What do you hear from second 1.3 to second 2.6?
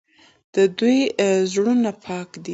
زړونه پاک دي.